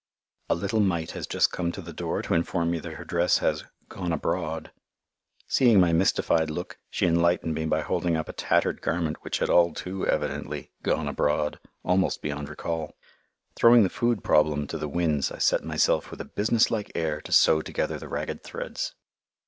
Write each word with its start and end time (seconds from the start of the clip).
A 0.49 0.55
little 0.55 0.79
mite 0.79 1.11
has 1.11 1.27
just 1.27 1.51
come 1.51 1.71
to 1.73 1.79
the 1.79 1.93
door 1.93 2.23
to 2.23 2.33
inform 2.33 2.71
me 2.71 2.79
that 2.79 2.93
her 2.95 3.05
dress 3.05 3.37
has 3.37 3.65
"gone 3.87 4.11
abroad." 4.11 4.71
Seeing 5.47 5.79
my 5.79 5.93
mystified 5.93 6.49
look, 6.49 6.79
she 6.89 7.05
enlightened 7.05 7.53
me 7.53 7.67
by 7.67 7.81
holding 7.81 8.17
up 8.17 8.27
a 8.27 8.33
tattered 8.33 8.81
garment 8.81 9.17
which 9.21 9.37
had 9.37 9.51
all 9.51 9.75
too 9.75 10.07
evidently 10.07 10.71
"gone 10.81 11.07
abroad" 11.07 11.59
almost 11.85 12.23
beyond 12.23 12.49
recall. 12.49 12.95
Throwing 13.55 13.83
the 13.83 13.89
food 13.91 14.23
problem 14.23 14.65
to 14.65 14.79
the 14.79 14.89
winds 14.89 15.31
I 15.31 15.37
set 15.37 15.63
myself 15.63 16.09
with 16.09 16.19
a 16.19 16.25
businesslike 16.25 16.91
air 16.95 17.21
to 17.21 17.31
sew 17.31 17.61
together 17.61 17.99
the 17.99 18.09
ragged 18.09 18.41
threads. 18.43 18.95